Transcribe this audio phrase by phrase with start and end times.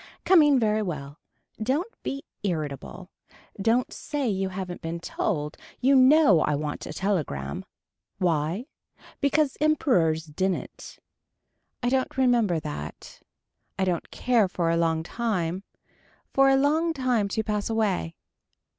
[0.25, 1.19] Coming very well.
[1.61, 3.11] Don't be irritable.
[3.61, 5.57] Don't say you haven't been told.
[5.79, 7.63] You know I want a telegram.
[8.17, 8.65] Why.
[9.19, 10.97] Because emperors didn't.
[11.83, 13.21] I don't remember that.
[13.77, 15.61] I don't care for a long time.
[16.33, 18.15] For a long time to pass away.